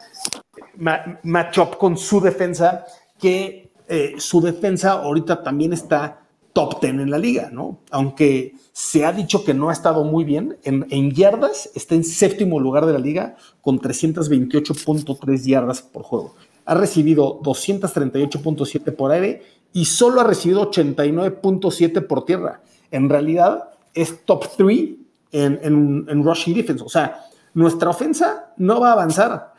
[0.77, 2.85] ma- matchup con su defensa?
[3.19, 6.22] Que eh, su defensa ahorita también está
[6.53, 7.79] top 10 en la liga, ¿no?
[7.91, 12.03] Aunque se ha dicho que no ha estado muy bien, en, en yardas está en
[12.03, 16.35] séptimo lugar de la liga con 328.3 yardas por juego.
[16.65, 19.41] Ha recibido 238.7 por aire
[19.73, 22.61] y solo ha recibido 89.7 por tierra.
[22.91, 24.89] En realidad es top 3
[25.31, 26.83] en, en, en rushing defense.
[26.83, 29.53] O sea, nuestra ofensa no va a avanzar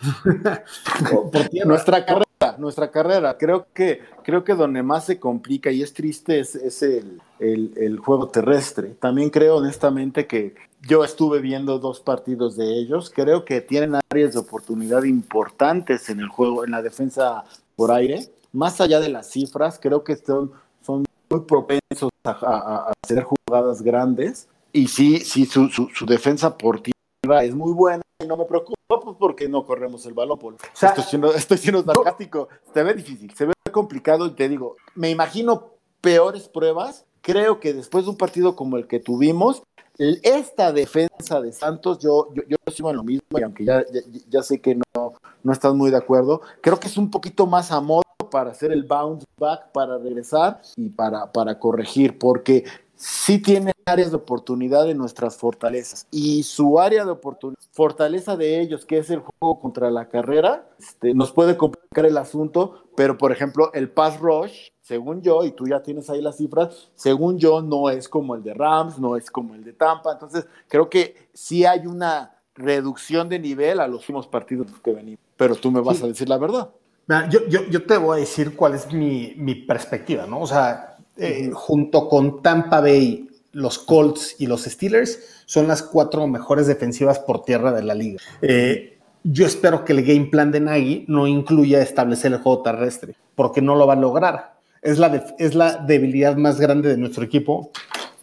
[1.10, 1.68] por por tierra.
[1.68, 2.23] Nuestra carrera,
[2.58, 3.36] nuestra carrera.
[3.38, 7.72] Creo que, creo que donde más se complica y es triste es, es el, el-
[7.76, 8.94] el juego terrestre.
[9.00, 13.10] También creo honestamente que yo estuve viendo dos partidos de ellos.
[13.14, 17.44] Creo que tienen áreas de oportunidad importantes en el juego, en la defensa
[17.76, 18.28] por aire.
[18.52, 20.52] Más allá de las cifras, creo que son,
[20.84, 24.48] son muy propensos a, a- a hacer jugadas grandes.
[24.72, 28.44] Y sí, sí, su, su, su defensa por tierra es muy buena y no me
[28.44, 30.38] preocupa pues, porque no corremos el balón.
[30.38, 30.56] Paul.
[30.72, 32.48] sea, estoy, siendo, estoy siendo sarcástico.
[32.72, 37.04] Se ve difícil, se ve complicado y te digo, me imagino peores pruebas.
[37.20, 39.62] Creo que después de un partido como el que tuvimos,
[39.98, 44.00] esta defensa de Santos, yo, yo, yo sigo en lo mismo y aunque ya, ya,
[44.28, 47.70] ya sé que no, no estás muy de acuerdo, creo que es un poquito más
[47.70, 52.64] a modo para hacer el bounce back, para regresar y para, para corregir, porque
[52.96, 56.06] sí tiene áreas de oportunidad en nuestras fortalezas.
[56.10, 60.68] Y su área de oportunidad, fortaleza de ellos, que es el juego contra la carrera,
[60.78, 65.52] este, nos puede complicar el asunto, pero por ejemplo, el pass rush, según yo, y
[65.52, 69.16] tú ya tienes ahí las cifras, según yo, no es como el de Rams, no
[69.16, 70.12] es como el de Tampa.
[70.12, 75.20] Entonces, creo que sí hay una reducción de nivel a los últimos partidos que venimos.
[75.36, 76.70] Pero tú me vas a decir la verdad.
[77.30, 80.40] Yo, yo, yo te voy a decir cuál es mi, mi perspectiva, ¿no?
[80.40, 86.26] O sea, eh, junto con Tampa Bay, los Colts y los Steelers son las cuatro
[86.26, 88.20] mejores defensivas por tierra de la liga.
[88.42, 93.14] Eh, yo espero que el game plan de Nagy no incluya establecer el juego terrestre,
[93.34, 94.54] porque no lo va a lograr.
[94.82, 97.70] Es la, es la debilidad más grande de nuestro equipo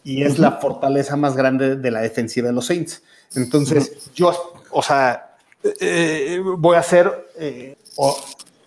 [0.03, 3.01] y es la fortaleza más grande de la defensiva de los Saints.
[3.35, 4.31] Entonces, yo,
[4.69, 7.77] o sea, eh, voy a ser eh,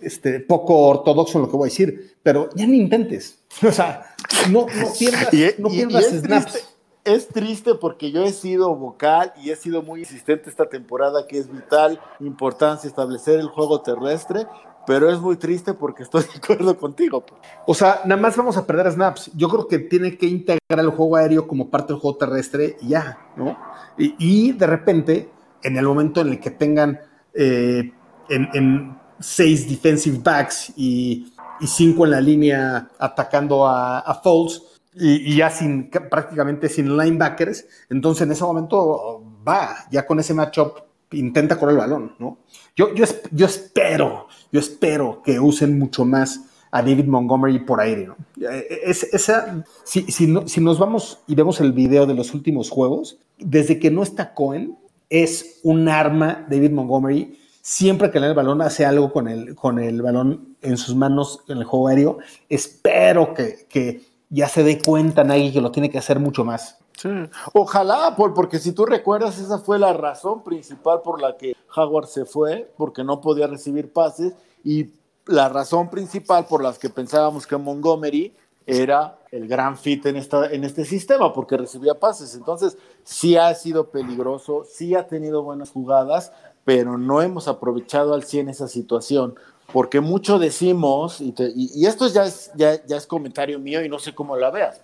[0.04, 3.38] este, poco ortodoxo en lo que voy a decir, pero ya ni intentes.
[3.66, 4.14] O sea,
[4.50, 9.56] no, no pierdas, no pierdas snaps es triste porque yo he sido vocal y he
[9.56, 14.46] sido muy insistente esta temporada que es vital importancia establecer el juego terrestre,
[14.86, 17.24] pero es muy triste porque estoy de acuerdo contigo.
[17.66, 19.30] O sea, nada más vamos a perder snaps.
[19.34, 22.88] Yo creo que tiene que integrar el juego aéreo como parte del juego terrestre y
[22.88, 23.56] ya, ¿no?
[23.96, 25.30] Y, de repente,
[25.62, 26.98] en el momento en el que tengan
[27.32, 27.92] eh,
[28.28, 31.30] en, seis defensive backs y,
[31.66, 34.60] cinco en la línea atacando a, a Foles,
[34.94, 40.78] y, ya sin prácticamente sin linebackers, entonces en ese momento va, ya con ese matchup
[41.12, 42.38] intenta correr el balón, ¿no?
[42.76, 48.08] Yo, yo, yo espero, yo espero que usen mucho más a David Montgomery por aire,
[48.08, 48.16] ¿no?
[48.38, 53.18] Es, esa, si, si, si nos vamos y vemos el video de los últimos juegos,
[53.38, 54.76] desde que no está Cohen,
[55.08, 57.38] es un arma David Montgomery.
[57.66, 60.94] Siempre que le da el balón hace algo con el, con el balón en sus
[60.94, 62.18] manos en el juego aéreo.
[62.46, 66.76] Espero que, que ya se dé cuenta Nagy que lo tiene que hacer mucho más.
[66.98, 67.08] Sí.
[67.54, 72.26] Ojalá, porque si tú recuerdas, esa fue la razón principal por la que Howard se
[72.26, 74.90] fue, porque no podía recibir pases, y
[75.24, 78.34] la razón principal por la que pensábamos que Montgomery
[78.66, 82.34] era el gran fit en, esta, en este sistema, porque recibía pases.
[82.34, 86.30] Entonces, sí ha sido peligroso, sí ha tenido buenas jugadas,
[86.64, 89.34] pero no hemos aprovechado al 100 esa situación
[89.72, 94.36] porque mucho decimos, y, esto ya es, ya, es comentario mío y no sé cómo
[94.36, 94.80] la veas,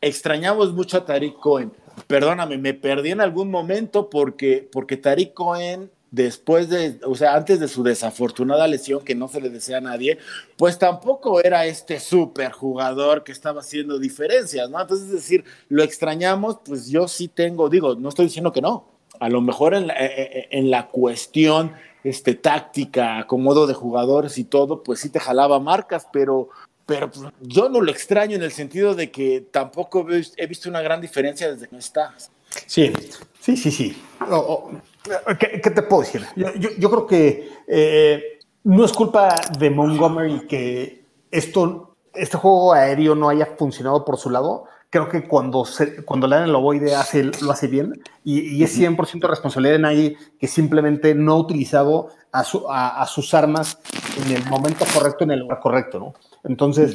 [0.00, 1.72] extrañamos mucho a Tariq Cohen.
[2.08, 7.60] Perdóname, me perdí en algún momento porque, porque Tariq Cohen, después de, o sea, antes
[7.60, 10.18] de su desafortunada lesión que no se le desea a nadie,
[10.56, 14.80] pues tampoco era este súper jugador que estaba haciendo diferencias, ¿no?
[14.80, 18.93] Entonces, es decir, lo extrañamos, pues yo sí tengo, digo, no estoy diciendo que no,
[19.20, 21.72] a lo mejor en la, eh, eh, en la cuestión
[22.02, 26.50] este, táctica, acomodo de jugadores y todo, pues sí te jalaba marcas, pero,
[26.86, 30.82] pero pues, yo no lo extraño en el sentido de que tampoco he visto una
[30.82, 32.30] gran diferencia desde que no estás.
[32.66, 32.92] Sí,
[33.40, 34.02] sí, sí, sí.
[35.38, 36.24] ¿qué, te puedo decir?
[36.36, 43.28] Yo, creo que eh, no es culpa de Montgomery que esto, este juego aéreo no
[43.28, 47.24] haya funcionado por su lado creo que cuando, se, cuando le dan el ovoide hace,
[47.24, 52.42] lo hace bien y, es 100% responsabilidad de nadie que simplemente no ha utilizado a,
[53.02, 53.80] a, sus armas
[54.24, 56.14] en el momento correcto, en el lugar correcto, ¿no?
[56.44, 56.94] Entonces,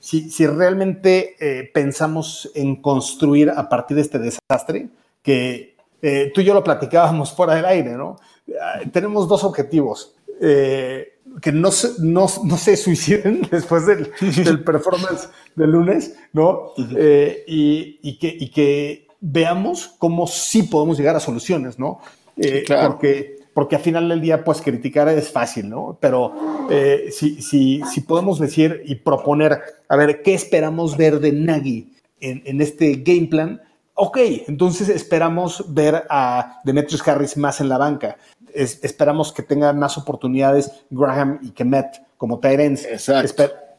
[0.00, 4.88] si, si, realmente eh, pensamos en construir a partir de este desastre,
[5.22, 8.16] que eh, tú y yo lo platicábamos fuera del aire, ¿no?
[8.60, 10.16] Ah, tenemos dos objetivos.
[10.40, 14.10] Eh, que no se, no, no se suiciden después del,
[14.44, 16.72] del performance del lunes, ¿no?
[16.96, 22.00] Eh, y, y, que, y que veamos cómo sí podemos llegar a soluciones, ¿no?
[22.36, 25.98] Eh, porque, porque al final del día, pues criticar es fácil, ¿no?
[26.00, 31.32] Pero eh, si, si, si podemos decir y proponer, a ver, ¿qué esperamos ver de
[31.32, 33.60] Nagy en, en este game plan?
[33.94, 38.16] Ok, entonces esperamos ver a Demetrius Harris más en la banca
[38.54, 42.86] esperamos que tengan más oportunidades Graham y Kemet como Tyrants.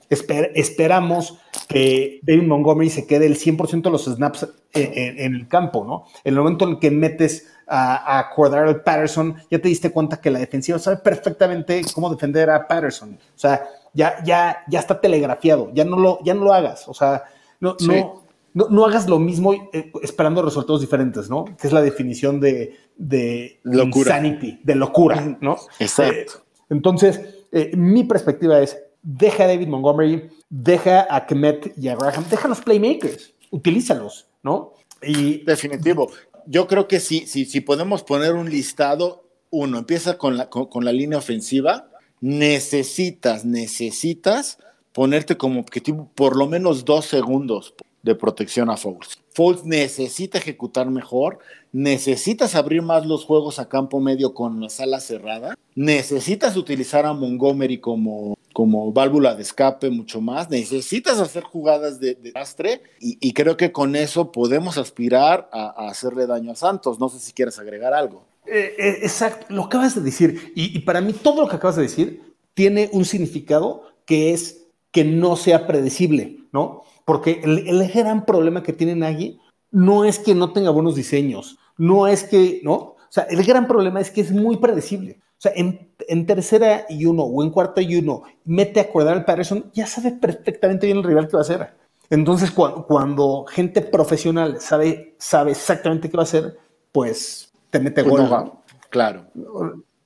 [0.09, 6.05] esperamos que David Montgomery se quede el 100% de los snaps en, el campo, ¿no?
[6.23, 10.39] En el momento en que metes a, a Patterson, ya te diste cuenta que la
[10.39, 13.13] defensiva sabe perfectamente cómo defender a Patterson.
[13.13, 16.87] O sea, ya, ya, ya está telegrafiado, ya no lo, ya no lo hagas.
[16.87, 17.23] O sea,
[17.59, 18.18] no, no,
[18.53, 21.45] no, hagas lo mismo eh, esperando resultados diferentes, ¿no?
[21.45, 24.17] Que es la definición de, de locura.
[24.17, 25.57] insanity, de locura, ¿no?
[25.79, 26.33] Exacto.
[26.37, 31.95] Eh, entonces, eh, mi perspectiva es, deja a David Montgomery, deja a Kemet y a
[31.95, 34.73] Graham, deja a los playmakers, utilízalos, ¿no?
[35.01, 36.11] Y, Definitivo.
[36.45, 40.83] Yo creo que sí, sí, si podemos poner un listado, uno, empieza con la, con
[40.83, 41.89] la línea ofensiva,
[42.21, 44.57] necesitas, necesitas
[44.93, 49.17] ponerte como objetivo por lo menos dos segundos de protección a Foles.
[49.33, 51.39] Foles necesita ejecutar mejor,
[51.71, 57.13] necesitas abrir más los juegos a campo medio con la sala cerrada, necesitas utilizar a
[57.13, 62.33] Montgomery como, como válvula de escape mucho más, necesitas hacer jugadas de, de
[62.99, 66.99] y, creo que con eso podemos aspirar a, hacerle daño a Santos.
[66.99, 68.25] No sé si quieres agregar algo.
[68.45, 71.83] Eh, eh, exacto, lo acabas de decir y para mí todo lo que acabas de
[71.83, 76.83] decir tiene un significado que es que no sea predecible, ¿no?
[77.09, 79.39] Porque el, gran problema que tiene Nagy
[79.71, 82.75] no es que no tenga buenos diseños, no es que, ¿no?
[82.75, 85.19] O sea, el gran problema es que es muy predecible.
[85.31, 89.25] O sea, en, tercera y uno o en cuarta y uno, mete a acordar al
[89.25, 91.73] Patterson, ya sabe perfectamente bien el rival que va a hacer.
[92.11, 96.59] Entonces, cuando, gente profesional sabe, sabe exactamente qué va a hacer,
[96.91, 98.23] pues te mete pues
[98.91, 99.25] Claro.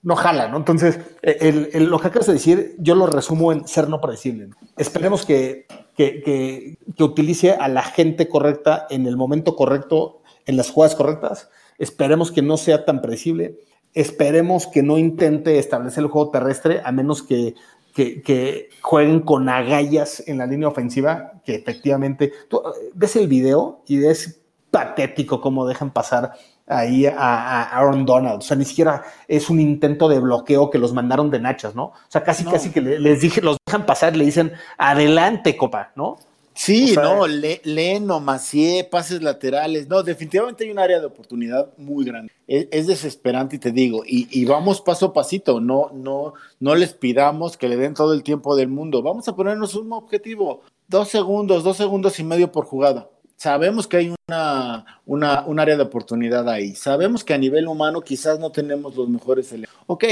[0.04, 0.58] No jala, ¿no?
[0.58, 4.50] Entonces, el, lo que acabas de decir, yo lo resumo en ser no predecible.
[4.78, 10.70] Esperemos que, que, que, utilice a la gente correcta en el momento correcto, en las
[10.70, 11.50] jugadas correctas.
[11.78, 13.58] Esperemos que no sea tan predecible.
[13.94, 17.56] Esperemos que no intente establecer el juego terrestre, a menos que,
[17.96, 22.62] que jueguen con agallas en la línea ofensiva, que efectivamente, tú
[22.94, 26.34] ves el video y es patético cómo dejan pasar
[26.68, 28.40] ahí a, Aaron Donald.
[28.40, 31.86] O sea, ni siquiera es un intento de bloqueo que los mandaron de nachas, ¿no?
[31.86, 36.18] O sea, casi, casi que les dije, los dejan pasar, le dicen, adelante, copa, ¿no?
[36.56, 39.88] Sí, no, Le, Leno, Macié, pases laterales.
[39.88, 42.32] No, definitivamente hay un área de oportunidad muy grande.
[42.48, 46.94] Es, desesperante y te digo, y, y, vamos paso a pasito, no, no, no les
[46.94, 49.02] pidamos que le den todo el tiempo del mundo.
[49.02, 53.10] Vamos a ponernos un objetivo, dos segundos, dos segundos y medio por jugada
[53.44, 56.76] sabemos que hay una, una, un área de oportunidad ahí.
[56.76, 59.76] Sabemos que a nivel humano quizás no tenemos los mejores elementos.
[59.86, 60.06] Ok,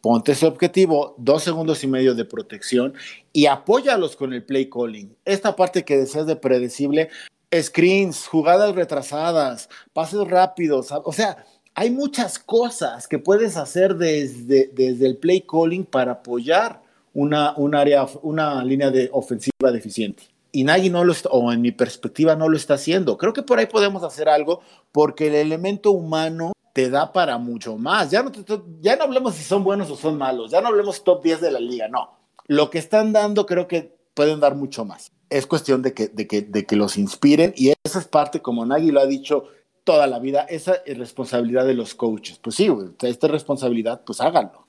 [0.00, 2.94] ponte ese objetivo, dos segundos y medio de protección
[3.32, 5.14] y apóyalos con el play calling.
[5.24, 7.08] Esta parte que deseas de predecible,
[7.54, 15.06] screens, jugadas retrasadas, pases rápidos, o sea, hay muchas cosas que puedes hacer desde, desde
[15.06, 16.82] el play calling para apoyar
[17.14, 21.62] una, un área, una línea de ofensiva deficiente y nadie no lo está, o en
[21.62, 23.16] mi perspectiva no lo está haciendo.
[23.16, 24.60] Creo que por ahí podemos hacer algo
[24.92, 28.10] porque el elemento humano te da para mucho más.
[28.10, 28.30] Ya no,
[28.80, 31.50] ya no hablemos si son buenos o son malos, ya no hablemos top 10 de
[31.50, 32.10] la liga, no.
[32.46, 35.10] Lo que están dando creo que pueden dar mucho más.
[35.30, 38.66] Es cuestión de que, de que, de que los inspiren y esa es parte, como
[38.66, 39.44] Nagy lo ha dicho
[39.84, 42.38] toda la vida, esa es responsabilidad de los coaches.
[42.38, 42.68] Pues sí,
[43.00, 44.61] esta responsabilidad, pues háganlo.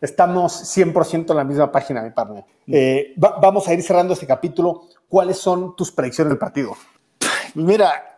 [0.00, 2.44] Estamos 100% en la misma página, mi partner.
[2.66, 4.82] Eh, vamos a ir cerrando este capítulo.
[5.08, 6.76] ¿Cuáles son tus predicciones del partido?
[7.54, 8.16] Mira,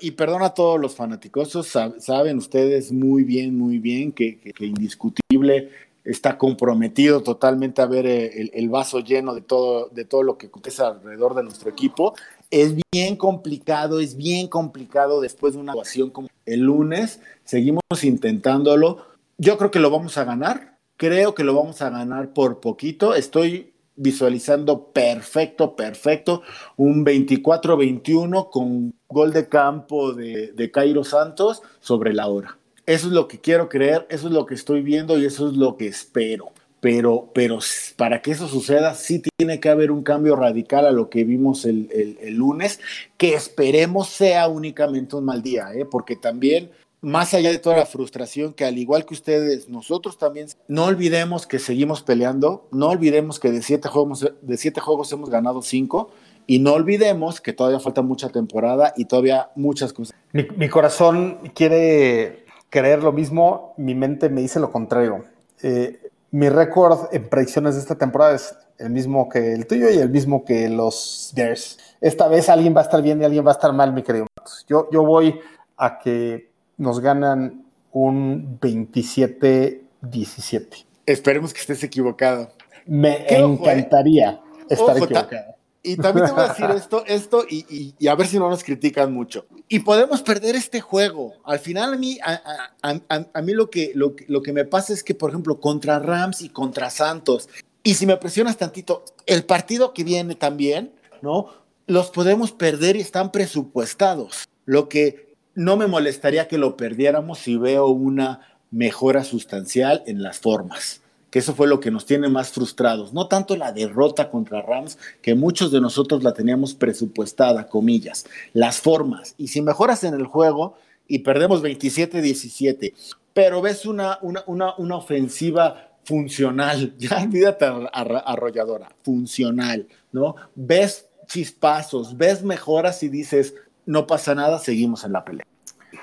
[0.00, 1.56] y perdona a todos los fanáticos,
[1.98, 5.70] saben ustedes muy bien, muy bien que, indiscutible
[6.04, 10.48] está comprometido totalmente a ver eh, el, vaso lleno de todo, de todo lo que
[10.48, 12.14] acontece alrededor de nuestro equipo.
[12.50, 17.20] Es bien complicado, es bien complicado después de una actuación como el lunes.
[17.44, 19.06] Seguimos intentándolo.
[19.38, 20.71] Yo creo que lo vamos a ganar
[21.02, 23.16] Creo que lo vamos a ganar por poquito.
[23.16, 26.42] Estoy visualizando perfecto, perfecto.
[26.76, 32.56] Un 24-21 con gol de campo de, de Cairo Santos sobre la hora.
[32.86, 35.56] Eso es lo que quiero creer, eso es lo que estoy viendo y eso es
[35.56, 36.52] lo que espero.
[36.78, 37.58] Pero, pero
[37.96, 41.64] para que eso suceda, sí tiene que haber un cambio radical a lo que vimos
[41.64, 41.88] el,
[42.20, 42.78] el, lunes,
[43.16, 45.84] que esperemos sea únicamente un mal día, ¿eh?
[45.84, 46.70] porque también
[47.02, 51.48] más allá de toda la frustración, que al igual que ustedes, nosotros también, no olvidemos
[51.48, 56.10] que seguimos peleando, no olvidemos que de siete juegos, de siete juegos hemos ganado cinco,
[56.46, 60.16] y no olvidemos que todavía falta mucha temporada y todavía muchas cosas.
[60.32, 65.24] Mi, corazón quiere creer lo mismo, mi mente me dice lo contrario.
[65.62, 65.98] Eh,
[66.30, 70.08] mi récord en predicciones de esta temporada es el mismo que el tuyo y el
[70.08, 71.78] mismo que los Bears.
[72.00, 74.26] Esta vez alguien va a estar bien y alguien va a estar mal, mi querido.
[74.68, 75.38] Yo, yo voy
[75.76, 76.51] a que
[76.82, 80.84] nos ganan un 27-17.
[81.06, 82.50] Esperemos que estés equivocado.
[82.86, 85.52] Me encantaría estar equivocado.
[85.84, 89.10] Y también te voy a decir esto, esto y, a ver si no nos critican
[89.12, 89.46] mucho.
[89.68, 91.34] Y podemos perder este juego.
[91.44, 95.14] Al final a mí, a, mí lo, que, lo, lo, que me pasa es que,
[95.14, 97.48] por ejemplo, contra Rams y contra Santos,
[97.82, 101.48] y si me presionas tantito, el partido que viene también, ¿no?
[101.86, 104.48] Los podemos perder y están presupuestados.
[104.64, 108.40] Lo que no me molestaría que lo perdiéramos si veo una
[108.70, 113.28] mejora sustancial en las formas, que eso fue lo que nos tiene más frustrados, no
[113.28, 119.34] tanto la derrota contra Rams, que muchos de nosotros la teníamos presupuestada, comillas, las formas,
[119.36, 120.76] y si mejoras en el juego
[121.06, 122.94] y perdemos 27-17,
[123.34, 130.36] pero ves una, una, una, una ofensiva funcional, ya olvídate arrolladora, funcional, ¿no?
[130.54, 133.54] Ves chispazos, ves mejoras y dices,
[133.86, 135.46] no pasa nada, seguimos en la pelea.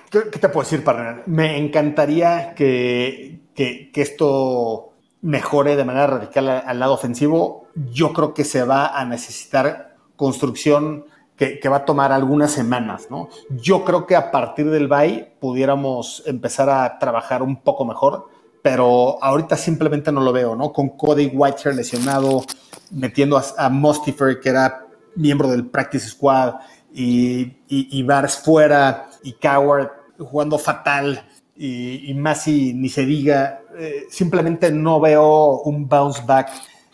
[0.10, 1.24] ¿Qué, te puedo decir, partner?
[1.28, 7.68] Me encantaría que, que, esto mejore de manera radical al lado ofensivo.
[7.76, 11.06] Yo creo que se va a necesitar construcción
[11.36, 13.30] que, va a tomar algunas semanas, ¿no?
[13.50, 18.28] Yo creo que a partir del bye pudiéramos empezar a trabajar un poco mejor,
[18.62, 20.74] pero ahorita simplemente no lo veo, ¿no?
[20.74, 22.44] Con Cody Whitehair lesionado,
[22.92, 26.56] metiendo a, a Mustifer, que era miembro del Practice Squad,
[26.94, 34.06] y, y, Bars fuera y Coward jugando fatal y, y Masi ni se diga, eh,
[34.10, 36.50] simplemente no veo un bounce back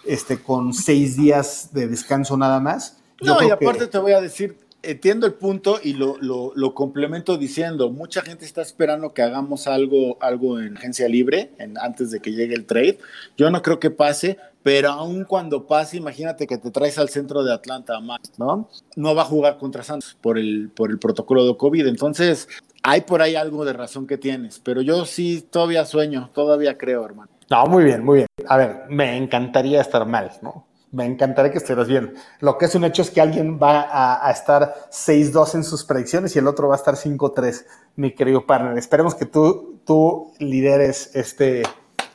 [0.05, 2.99] este, con seis días de descanso nada más.
[3.21, 7.37] no, y aparte te voy a decir, entiendo el punto y lo, lo, lo, complemento
[7.37, 12.19] diciendo, mucha gente está esperando que hagamos algo, algo en agencia libre en, antes de
[12.19, 12.99] que llegue el trade.
[13.37, 17.43] Yo no creo que pase, pero aun cuando pase, imagínate que te traes al centro
[17.43, 17.99] de Atlanta,
[18.39, 18.67] ¿no?
[18.95, 21.85] No va a jugar contra Santos por el, por el protocolo de COVID.
[21.85, 22.47] Entonces,
[22.81, 27.05] hay por ahí algo de razón que tienes, pero yo sí todavía sueño, todavía creo,
[27.05, 27.29] hermano.
[27.47, 28.27] No, muy bien, muy bien.
[28.47, 30.65] A ver, me encantaría estar mal, ¿no?
[30.91, 32.15] Me encantaría que estuvieras bien.
[32.39, 35.83] Lo que es un hecho es que alguien va a, a estar 6-2 en sus
[35.83, 37.65] predicciones y el otro va a estar 5-3,
[37.97, 38.75] mi querido partner.
[38.79, 41.61] Esperemos que tú, tú lideres este,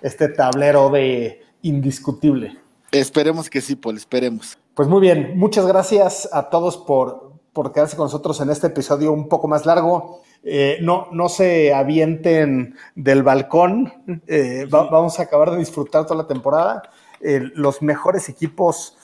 [0.03, 2.57] este tablero de indiscutible.
[2.93, 4.59] Esperemos que sí, Paul, esperemos.
[4.75, 9.13] Pues muy bien, muchas gracias a todos por, por quedarse con nosotros en este episodio
[9.13, 10.23] un poco más largo.
[10.43, 13.93] Eh, no, no se avienten del balcón.
[14.27, 16.83] Eh, va, vamos a acabar de disfrutar toda la temporada.
[17.21, 18.97] Eh, los mejores equipos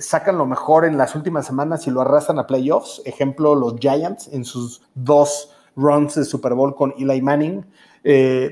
[0.00, 3.00] sacan lo mejor en las últimas semanas y lo arrastran a playoffs.
[3.06, 7.64] Ejemplo, los Giants en sus dos runs de Super Bowl con Eli Manning.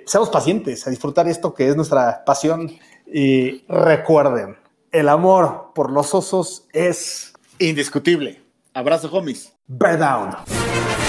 [0.06, 2.70] Seamos pacientes a disfrutar esto que es nuestra pasión
[3.06, 4.56] y recuerden,
[4.92, 8.42] el amor por los osos es indiscutible.
[8.74, 9.52] Abrazo, homies.
[9.66, 11.05] Bear down.